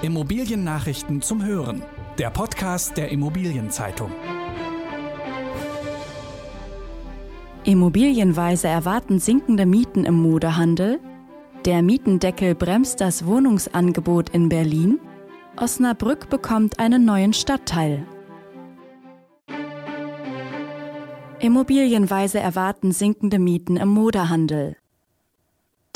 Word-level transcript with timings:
Immobiliennachrichten 0.00 1.22
zum 1.22 1.44
Hören. 1.44 1.82
Der 2.18 2.30
Podcast 2.30 2.96
der 2.96 3.08
Immobilienzeitung. 3.10 4.12
Immobilienweise 7.64 8.68
erwarten 8.68 9.18
sinkende 9.18 9.66
Mieten 9.66 10.04
im 10.04 10.14
Modehandel. 10.14 11.00
Der 11.64 11.82
Mietendeckel 11.82 12.54
bremst 12.54 13.00
das 13.00 13.26
Wohnungsangebot 13.26 14.28
in 14.30 14.48
Berlin. 14.48 15.00
Osnabrück 15.56 16.30
bekommt 16.30 16.78
einen 16.78 17.04
neuen 17.04 17.32
Stadtteil. 17.32 18.06
Immobilienweise 21.40 22.38
erwarten 22.38 22.92
sinkende 22.92 23.40
Mieten 23.40 23.76
im 23.76 23.88
Modehandel. 23.88 24.76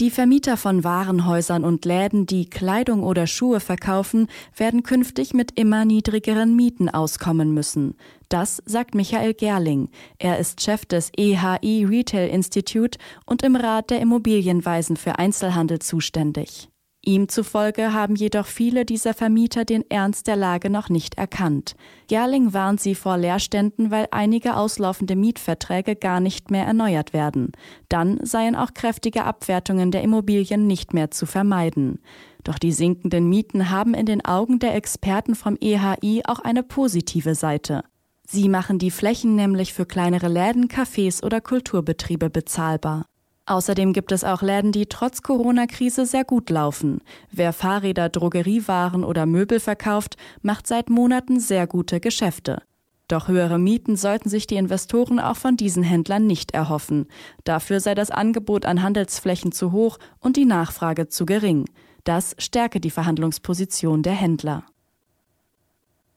Die 0.01 0.11
Vermieter 0.11 0.57
von 0.57 0.85
Warenhäusern 0.85 1.65
und 1.65 1.85
Läden, 1.85 2.25
die 2.25 2.49
Kleidung 2.49 3.03
oder 3.03 3.27
Schuhe 3.27 3.61
verkaufen, 3.61 4.29
werden 4.57 4.83
künftig 4.83 5.35
mit 5.35 5.59
immer 5.59 5.85
niedrigeren 5.85 6.57
Mieten 6.57 6.89
auskommen 6.89 7.53
müssen. 7.53 7.95
Das 8.31 8.63
sagt 8.65 8.95
Michael 8.95 9.35
Gerling. 9.35 9.91
Er 10.19 10.39
ist 10.39 10.63
Chef 10.63 10.87
des 10.87 11.11
EHI 11.15 11.85
Retail 11.85 12.31
Institute 12.31 12.99
und 13.27 13.43
im 13.43 13.55
Rat 13.55 13.91
der 13.91 14.01
Immobilienweisen 14.01 14.97
für 14.97 15.19
Einzelhandel 15.19 15.81
zuständig. 15.81 16.72
Ihm 17.05 17.29
zufolge 17.29 17.93
haben 17.93 18.15
jedoch 18.15 18.47
viele 18.47 18.85
dieser 18.85 19.13
Vermieter 19.13 19.65
den 19.65 19.85
Ernst 19.91 20.29
der 20.29 20.37
Lage 20.37 20.71
noch 20.71 20.89
nicht 20.89 21.19
erkannt. 21.19 21.75
Gerling 22.07 22.53
warnt 22.53 22.81
sie 22.81 22.95
vor 22.95 23.19
Leerständen, 23.19 23.91
weil 23.91 24.07
einige 24.13 24.55
auslaufende 24.57 25.17
Mietverträge 25.17 25.97
gar 25.97 26.21
nicht 26.21 26.53
mehr 26.53 26.65
erneuert 26.65 27.13
werden. 27.13 27.51
Dann 27.89 28.21
seien 28.23 28.55
auch 28.55 28.73
kräftige 28.73 29.25
Abwertungen 29.25 29.91
der 29.91 30.03
Immobilien 30.03 30.69
nicht 30.69 30.95
mehr 30.95 31.11
zu 31.11 31.27
vermeiden. 31.27 31.99
Doch 32.45 32.59
die 32.61 32.73
sinkenden 32.73 33.29
Mieten 33.29 33.71
haben 33.71 33.95
in 33.95 34.07
den 34.07 34.25
Augen 34.25 34.61
der 34.61 34.77
Experten 34.77 35.35
vom 35.35 35.57
EHI 35.61 36.23
auch 36.25 36.39
eine 36.39 36.63
positive 36.63 37.35
Seite. 37.35 37.83
Sie 38.29 38.49
machen 38.49 38.79
die 38.79 38.93
Flächen 38.93 39.35
nämlich 39.35 39.75
für 39.75 39.87
kleinere 39.87 40.29
Läden, 40.29 40.69
Cafés 40.69 41.25
oder 41.25 41.41
Kulturbetriebe 41.41 42.31
bezahlbar. 42.31 43.07
Außerdem 43.47 43.93
gibt 43.93 44.13
es 44.13 44.23
auch 44.23 44.43
Läden, 44.43 44.71
die 44.71 44.87
trotz 44.87 45.23
Corona-Krise 45.23 46.07
sehr 46.07 46.25
gut 46.25 46.49
laufen. 46.49 47.01
Wer 47.31 47.53
Fahrräder, 47.53 48.09
Drogeriewaren 48.09 49.03
oder 49.03 49.27
Möbel 49.27 49.59
verkauft, 49.59 50.17
macht 50.43 50.67
seit 50.67 50.91
Monaten 50.91 51.41
sehr 51.41 51.67
gute 51.67 51.99
Geschäfte. 51.99 52.63
Doch 53.09 53.29
höhere 53.29 53.59
Mieten 53.59 53.97
sollten 53.97 54.29
sich 54.29 54.47
die 54.47 54.57
Investoren 54.57 55.19
auch 55.19 55.37
von 55.37 55.57
diesen 55.57 55.83
Händlern 55.83 56.27
nicht 56.27 56.53
erhoffen. 56.53 57.09
Dafür 57.45 57.81
sei 57.81 57.95
das 57.95 58.11
Angebot 58.11 58.65
an 58.65 58.83
Handelsflächen 58.83 59.53
zu 59.53 59.73
hoch 59.73 59.99
und 60.21 60.37
die 60.37 60.47
Nachfrage 60.47 61.09
zu 61.09 61.27
gering. 61.27 61.67
Das 62.05 62.35
stärke 62.39 62.81
die 62.81 62.91
Verhandlungsposition 62.91 64.03
der 64.03 64.15
Händler. 64.15 64.65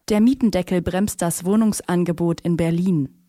Der 0.09 0.21
Mietendeckel 0.21 0.81
bremst 0.81 1.21
das 1.21 1.43
Wohnungsangebot 1.43 2.39
in 2.41 2.57
Berlin. 2.57 3.24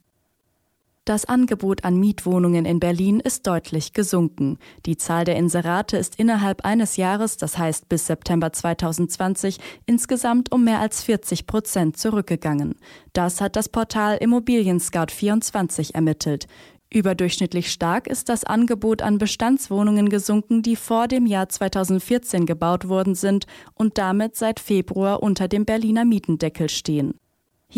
Das 1.07 1.25
Angebot 1.25 1.85
an 1.85 2.01
Mietwohnungen 2.01 2.65
in 2.65 2.81
Berlin 2.81 3.21
ist 3.21 3.47
deutlich 3.47 3.93
gesunken. 3.93 4.59
Die 4.87 4.97
Zahl 4.97 5.25
der 5.25 5.37
Inserate 5.37 5.97
ist 5.97 6.17
innerhalb 6.17 6.65
eines 6.65 6.97
Jahres, 6.97 7.37
das 7.37 7.57
heißt 7.57 7.89
bis 7.89 8.09
September 8.09 8.53
2020, 8.53 9.59
insgesamt 9.87 10.51
um 10.51 10.65
mehr 10.65 10.81
als 10.81 11.05
40 11.05 11.47
Prozent 11.47 11.97
zurückgegangen. 11.97 12.75
Das 13.13 13.41
hat 13.41 13.55
das 13.55 13.69
Portal 13.69 14.17
Immobilien 14.17 14.81
Scout 14.81 15.13
24 15.13 15.95
ermittelt. 15.95 16.49
Überdurchschnittlich 16.93 17.71
stark 17.71 18.09
ist 18.09 18.29
das 18.29 18.43
Angebot 18.43 19.01
an 19.01 19.19
Bestandswohnungen 19.19 20.09
gesunken, 20.09 20.63
die 20.63 20.75
vor 20.75 21.07
dem 21.07 21.27
Jahr 21.27 21.49
2014 21.49 22.47
gebaut 22.47 22.89
worden 22.89 23.15
sind 23.15 23.47
und 23.75 23.97
damit 23.97 24.35
seit 24.35 24.59
Februar 24.59 25.23
unter 25.23 25.47
dem 25.47 25.67
Berliner 25.67 26.05
Mietendeckel 26.05 26.69
stehen. 26.69 27.15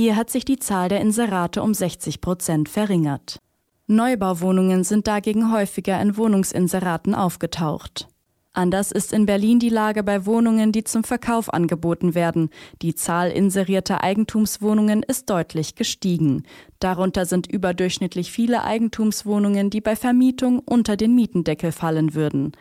Hier 0.00 0.14
hat 0.14 0.30
sich 0.30 0.44
die 0.44 0.60
Zahl 0.60 0.88
der 0.88 1.00
Inserate 1.00 1.60
um 1.60 1.74
60 1.74 2.20
Prozent 2.20 2.68
verringert. 2.68 3.40
Neubauwohnungen 3.88 4.84
sind 4.84 5.08
dagegen 5.08 5.52
häufiger 5.52 6.00
in 6.00 6.16
Wohnungsinseraten 6.16 7.16
aufgetaucht. 7.16 8.06
Anders 8.52 8.92
ist 8.92 9.12
in 9.12 9.26
Berlin 9.26 9.58
die 9.58 9.70
Lage 9.70 10.04
bei 10.04 10.24
Wohnungen, 10.24 10.70
die 10.70 10.84
zum 10.84 11.02
Verkauf 11.02 11.52
angeboten 11.52 12.14
werden. 12.14 12.50
Die 12.80 12.94
Zahl 12.94 13.32
inserierter 13.32 14.04
Eigentumswohnungen 14.04 15.02
ist 15.02 15.30
deutlich 15.30 15.74
gestiegen. 15.74 16.44
Darunter 16.78 17.26
sind 17.26 17.50
überdurchschnittlich 17.50 18.30
viele 18.30 18.62
Eigentumswohnungen, 18.62 19.68
die 19.68 19.80
bei 19.80 19.96
Vermietung 19.96 20.60
unter 20.60 20.96
den 20.96 21.16
Mietendeckel 21.16 21.72
fallen 21.72 22.14
würden. 22.14 22.52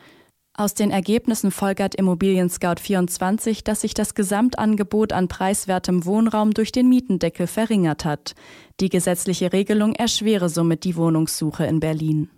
Aus 0.58 0.74
den 0.74 0.90
Ergebnissen 0.90 1.52
folgert 1.52 1.94
Immobilien 1.94 2.50
Scout 2.50 2.80
24, 2.80 3.62
dass 3.62 3.82
sich 3.82 3.94
das 3.94 4.16
Gesamtangebot 4.16 5.12
an 5.12 5.28
preiswertem 5.28 6.04
Wohnraum 6.04 6.52
durch 6.52 6.72
den 6.72 6.88
Mietendeckel 6.88 7.46
verringert 7.46 8.04
hat. 8.04 8.34
Die 8.80 8.88
gesetzliche 8.88 9.52
Regelung 9.52 9.94
erschwere 9.94 10.48
somit 10.48 10.82
die 10.82 10.96
Wohnungssuche 10.96 11.64
in 11.64 11.78
Berlin. 11.78 12.28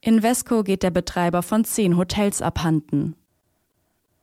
Invesco 0.00 0.62
geht 0.62 0.84
der 0.84 0.92
Betreiber 0.92 1.42
von 1.42 1.64
zehn 1.64 1.96
Hotels 1.96 2.40
abhanden. 2.40 3.16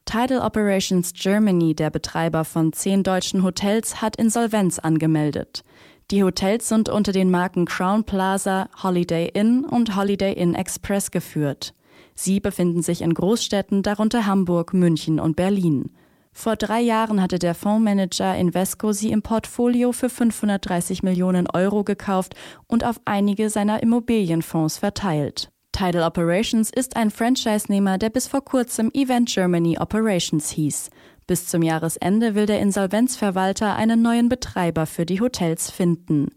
Tidal 0.06 0.40
Operations 0.40 1.12
Germany, 1.12 1.76
der 1.76 1.90
Betreiber 1.90 2.46
von 2.46 2.72
zehn 2.72 3.04
deutschen 3.04 3.44
Hotels, 3.44 4.02
hat 4.02 4.16
Insolvenz 4.16 4.80
angemeldet. 4.80 5.66
Die 6.12 6.24
Hotels 6.24 6.70
sind 6.70 6.88
unter 6.88 7.12
den 7.12 7.30
Marken 7.30 7.66
Crown 7.66 8.06
Plaza, 8.06 8.70
Holiday 8.82 9.32
Inn 9.34 9.66
und 9.66 9.98
Holiday 9.98 10.32
Inn 10.32 10.56
Express 10.56 11.12
geführt. 11.12 11.74
Sie 12.20 12.40
befinden 12.40 12.82
sich 12.82 13.04
in 13.04 13.14
Großstädten, 13.14 13.84
darunter 13.84 14.26
Hamburg, 14.26 14.74
München 14.74 15.20
und 15.20 15.36
Berlin. 15.36 15.92
Vor 16.34 16.56
drei 16.56 16.82
Jahren 16.82 17.22
hatte 17.22 17.38
der 17.38 17.54
Fondsmanager 17.54 18.36
Invesco 18.36 18.92
sie 18.92 19.12
im 19.12 19.22
Portfolio 19.22 19.92
für 19.92 20.10
530 20.10 21.04
Millionen 21.04 21.48
Euro 21.48 21.84
gekauft 21.84 22.36
und 22.66 22.84
auf 22.84 23.00
einige 23.06 23.52
seiner 23.52 23.84
Immobilienfonds 23.84 24.80
verteilt. 24.80 25.50
Tidal 25.72 26.02
Operations 26.02 26.72
ist 26.72 26.96
ein 26.96 27.12
Franchise-Nehmer, 27.12 28.00
der 28.00 28.10
bis 28.10 28.28
vor 28.28 28.44
kurzem 28.44 28.90
Event 28.96 29.30
Germany 29.30 29.78
Operations 29.78 30.50
hieß. 30.50 30.90
Bis 31.28 31.46
zum 31.46 31.62
Jahresende 31.62 32.34
will 32.34 32.48
der 32.48 32.62
Insolvenzverwalter 32.62 33.76
einen 33.76 34.02
neuen 34.02 34.28
Betreiber 34.28 34.88
für 34.88 35.06
die 35.06 35.22
Hotels 35.22 35.70
finden. 35.70 36.30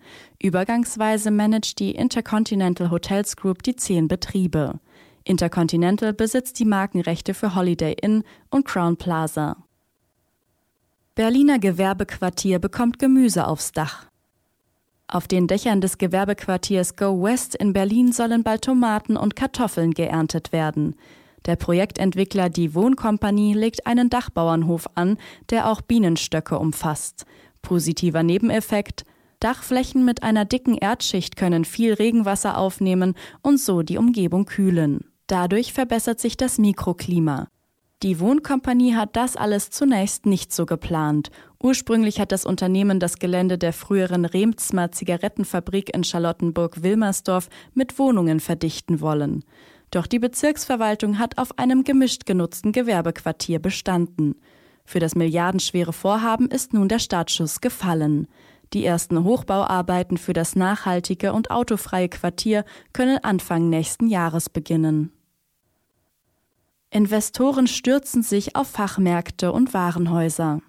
Übergangsweise 0.42 1.30
managt 1.30 1.78
die 1.78 1.92
Intercontinental 1.92 2.91
Hotels 2.91 3.36
Group 3.36 3.62
die 3.62 3.76
zehn 3.76 4.08
Betriebe. 4.08 4.80
Intercontinental 5.30 6.12
besitzt 6.12 6.58
die 6.58 6.64
Markenrechte 6.64 7.34
für 7.34 7.54
Holiday 7.54 7.94
Inn 8.02 8.24
und 8.50 8.64
Crown 8.66 8.96
Plaza. 8.96 9.56
Berliner 11.14 11.60
Gewerbequartier 11.60 12.58
bekommt 12.58 12.98
Gemüse 12.98 13.46
aufs 13.46 13.70
Dach. 13.70 14.06
Auf 15.06 15.28
den 15.28 15.46
Dächern 15.46 15.80
des 15.80 15.98
Gewerbequartiers 15.98 16.96
Go 16.96 17.22
West 17.22 17.54
in 17.54 17.72
Berlin 17.72 18.10
sollen 18.10 18.42
bald 18.42 18.62
Tomaten 18.62 19.16
und 19.16 19.36
Kartoffeln 19.36 19.92
geerntet 19.92 20.52
werden. 20.52 20.96
Der 21.47 21.56
Projektentwickler 21.56 22.50
Die 22.50 22.74
Wohnkompanie 22.74 23.54
legt 23.54 23.86
einen 23.86 24.10
Dachbauernhof 24.10 24.88
an, 24.97 25.16
der 25.50 25.70
auch 25.70 25.80
Bienenstöcke 25.80 26.58
umfasst. 26.58 27.24
Positiver 27.62 28.24
Nebeneffekt 28.24 29.04
Dachflächen 29.41 30.04
mit 30.04 30.22
einer 30.22 30.44
dicken 30.44 30.76
Erdschicht 30.76 31.36
können 31.36 31.64
viel 31.64 31.94
Regenwasser 31.94 32.58
aufnehmen 32.58 33.14
und 33.42 33.58
so 33.58 33.82
die 33.82 33.97
Umgebung 33.97 34.44
kühlen. 34.44 35.09
Dadurch 35.30 35.72
verbessert 35.72 36.18
sich 36.18 36.36
das 36.36 36.58
Mikroklima. 36.58 37.46
Die 38.02 38.18
Wohnkompanie 38.18 38.96
hat 38.96 39.14
das 39.14 39.36
alles 39.36 39.70
zunächst 39.70 40.26
nicht 40.26 40.52
so 40.52 40.66
geplant. 40.66 41.30
Ursprünglich 41.62 42.18
hat 42.18 42.32
das 42.32 42.44
Unternehmen 42.44 42.98
das 42.98 43.20
Gelände 43.20 43.56
der 43.56 43.72
früheren 43.72 44.24
Remzmer 44.24 44.91
Zigarettenfabrik 44.91 45.94
in 45.94 46.02
Charlottenburg-Wilmersdorf 46.02 47.48
mit 47.74 47.96
Wohnungen 48.00 48.41
verdichten 48.41 49.00
wollen. 49.00 49.44
Doch 49.92 50.08
die 50.08 50.18
Bezirksverwaltung 50.18 51.20
hat 51.20 51.38
auf 51.38 51.56
einem 51.60 51.84
gemischt 51.84 52.26
genutzten 52.26 52.72
Gewerbequartier 52.72 53.60
bestanden. 53.60 54.34
Für 54.84 54.98
das 54.98 55.15
milliardenschwere 55.15 55.92
Vorhaben 55.92 56.48
ist 56.48 56.74
nun 56.74 56.88
der 56.88 56.98
Startschuss 56.98 57.60
gefallen. 57.60 58.26
Die 58.72 58.84
ersten 58.84 59.22
Hochbauarbeiten 59.22 60.18
für 60.18 60.33
das 60.33 60.56
nachhaltige 60.56 61.33
und 61.33 61.53
autofreie 61.53 62.09
Quartier 62.09 62.65
können 62.92 63.18
Anfang 63.22 63.68
nächsten 63.68 64.09
Jahres 64.09 64.50
beginnen. 64.50 65.12
Investoren 66.92 67.69
stürzen 67.69 68.25
sich 68.25 68.57
auf 68.57 68.66
Fachmärkte 68.69 69.53
und 69.53 69.72
Warenhäuser. 69.75 70.60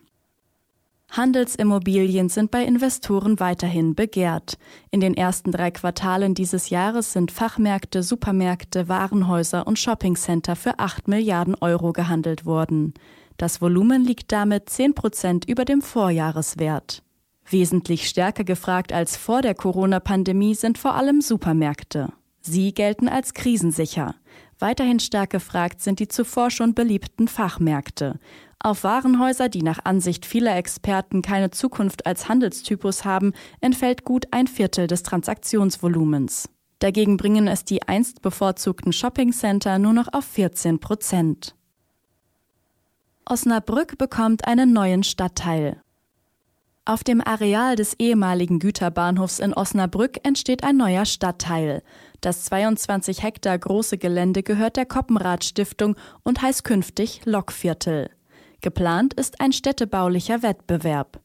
Handelsimmobilien 1.10 2.30
sind 2.30 2.52
bei 2.52 2.64
Investoren 2.64 3.40
weiterhin 3.40 3.96
begehrt. 3.96 4.58
In 4.92 5.02
den 5.02 5.16
ersten 5.16 5.52
drei 5.52 5.72
Quartalen 5.72 6.36
dieses 6.36 6.70
Jahres 6.70 7.12
sind 7.12 7.32
Fachmärkte, 7.32 8.04
Supermärkte, 8.04 8.88
Warenhäuser 8.88 9.66
und 9.66 9.80
Shoppingcenter 9.80 10.56
für 10.56 10.78
8 10.80 11.08
Milliarden 11.08 11.56
Euro 11.56 11.92
gehandelt 11.92 12.46
worden. 12.46 12.94
Das 13.38 13.60
Volumen 13.60 14.06
liegt 14.06 14.32
damit 14.32 14.70
10 14.70 14.94
Prozent 14.94 15.50
über 15.50 15.66
dem 15.66 15.82
Vorjahreswert. 15.82 17.04
Wesentlich 17.50 18.08
stärker 18.08 18.44
gefragt 18.44 18.94
als 18.94 19.18
vor 19.18 19.42
der 19.42 19.56
Corona-Pandemie 19.56 20.54
sind 20.54 20.78
vor 20.78 20.94
allem 20.96 21.20
Supermärkte. 21.20 22.14
Sie 22.42 22.74
gelten 22.74 23.10
als 23.10 23.34
krisensicher. 23.34 24.16
Weiterhin 24.62 25.00
stark 25.00 25.32
gefragt 25.32 25.82
sind 25.82 26.00
die 26.00 26.08
zuvor 26.08 26.52
schon 26.52 26.76
beliebten 26.76 27.28
Fachmärkte. 27.28 28.20
Auf 28.60 28.84
Warenhäuser, 28.84 29.50
die 29.50 29.64
nach 29.64 29.80
Ansicht 29.86 30.24
vieler 30.24 30.56
Experten 30.56 31.24
keine 31.24 31.50
Zukunft 31.50 32.06
als 32.06 32.30
Handelstypus 32.30 33.04
haben, 33.04 33.34
entfällt 33.60 34.06
gut 34.06 34.28
ein 34.30 34.46
Viertel 34.46 34.86
des 34.86 35.02
Transaktionsvolumens. 35.02 36.48
Dagegen 36.78 37.18
bringen 37.18 37.48
es 37.48 37.66
die 37.66 37.82
einst 37.88 38.22
bevorzugten 38.22 38.94
Shoppingcenter 38.94 39.80
nur 39.80 39.94
noch 39.94 40.14
auf 40.14 40.26
14 40.26 40.80
Prozent. 40.80 41.56
Osnabrück 43.26 43.98
bekommt 43.98 44.46
einen 44.46 44.74
neuen 44.74 45.02
Stadtteil. 45.02 45.82
Auf 46.84 47.04
dem 47.04 47.22
Areal 47.22 47.76
des 47.76 47.94
ehemaligen 48.00 48.58
Güterbahnhofs 48.58 49.38
in 49.38 49.54
Osnabrück 49.54 50.18
entsteht 50.26 50.64
ein 50.64 50.78
neuer 50.78 51.06
Stadtteil. 51.06 51.84
Das 52.22 52.46
22 52.46 53.22
Hektar 53.22 53.60
große 53.60 54.00
Gelände 54.00 54.42
gehört 54.42 54.78
der 54.78 54.88
Koppenrad 54.88 55.44
Stiftung 55.44 55.96
und 56.24 56.42
heißt 56.42 56.64
künftig 56.64 57.22
Lokviertel. 57.26 58.10
Geplant 58.62 59.14
ist 59.14 59.42
ein 59.42 59.54
städtebaulicher 59.54 60.42
Wettbewerb. 60.42 61.20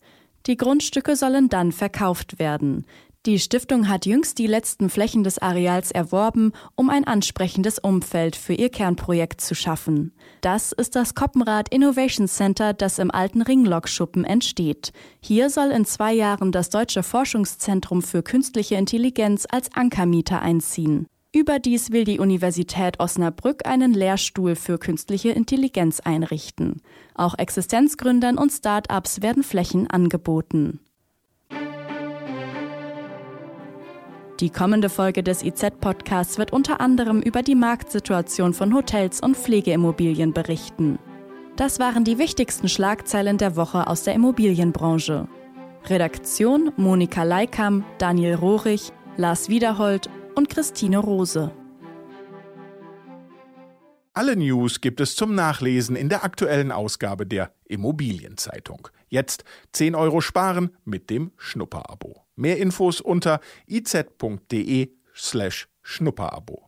Die 0.47 0.59
Grundstücke 0.59 1.17
sollen 1.17 1.49
dann 1.49 1.73
verkauft 1.73 2.39
werden. 2.39 2.85
Die 3.27 3.41
Stiftung 3.41 3.89
hat 3.89 4.07
jüngst 4.07 4.39
die 4.39 4.47
letzten 4.47 4.89
Flächen 4.89 5.25
des 5.25 5.39
Areals 5.39 5.91
erworben, 5.91 6.53
um 6.77 6.89
ein 6.91 7.03
ansprechendes 7.03 7.81
Umfeld 7.81 8.37
für 8.37 8.53
ihr 8.53 8.69
Kernprojekt 8.69 9.41
zu 9.41 9.57
schaffen. 9.57 10.13
Das 10.43 10.71
ist 10.71 10.95
das 10.95 11.17
Koppenrad 11.17 11.69
Innovation 11.71 12.29
Center, 12.29 12.73
das 12.73 13.01
im 13.01 13.11
alten 13.11 13.43
Ringlokschuppen 13.43 14.25
entsteht. 14.25 14.93
Hier 15.21 15.51
soll 15.51 15.73
in 15.73 15.85
zwei 15.85 16.13
Jahren 16.13 16.53
das 16.53 16.71
Deutsche 16.71 17.03
Forschungszentrum 17.03 18.01
für 18.01 18.23
künstliche 18.23 18.77
Intelligenz 18.77 19.45
als 19.51 19.75
Ankermieter 19.75 20.41
einziehen. 20.41 21.09
Überdies 21.35 21.91
will 21.91 22.05
die 22.05 22.21
Universität 22.21 23.01
Osnabrück 23.01 23.67
einen 23.67 23.93
Lehrstuhl 23.93 24.55
für 24.55 24.79
künstliche 24.79 25.31
Intelligenz 25.31 25.99
einrichten. 25.99 26.81
Auch 27.17 27.37
Existenzgründern 27.37 28.39
und 28.39 28.53
Start-ups 28.53 29.21
werden 29.21 29.43
Flächen 29.43 29.91
angeboten. 29.91 30.79
Die 34.41 34.51
kommende 34.51 34.91
Folge 34.91 35.23
des 35.23 35.43
IZ-Podcasts 35.43 36.37
wird 36.37 36.53
unter 36.53 36.79
anderem 36.79 37.23
über 37.23 37.41
die 37.43 37.55
Marktsituation 37.55 38.53
von 38.53 38.75
Hotels 38.75 39.21
und 39.23 39.35
Pflegeimmobilien 39.35 40.35
berichten. 40.35 40.99
Das 41.57 41.79
waren 41.79 42.05
die 42.05 42.19
wichtigsten 42.19 42.69
Schlagzeilen 42.69 43.39
der 43.39 43.57
Woche 43.57 43.87
aus 43.87 44.03
der 44.03 44.13
Immobilienbranche. 44.13 45.27
Redaktion 45.87 46.71
Monika 46.77 47.23
Leikam, 47.23 47.83
Daniel 47.97 48.35
Rohrig, 48.35 48.93
Lars 49.17 49.49
Wiederhold 49.49 50.11
und 50.35 50.51
Christine 50.51 50.99
Rose. 50.99 51.51
Alle 54.13 54.37
News 54.37 54.83
gibt 54.83 55.01
es 55.01 55.17
zum 55.17 55.35
Nachlesen 55.35 55.97
in 55.97 56.11
der 56.11 56.25
aktuellen 56.25 56.73
Ausgabe 56.73 57.27
der 57.27 57.53
Immobilienzeitung. 57.65 58.89
Jetzt 59.09 59.45
10 59.73 59.95
Euro 59.95 60.21
sparen 60.21 60.77
mit 60.85 61.09
dem 61.09 61.33
Schnupperabo. 61.39 62.26
Mehr 62.37 62.59
Infos 62.59 63.01
unter 63.01 63.41
iz.de 63.67 64.91
slash 65.15 65.69
Schnupperabo. 65.83 66.66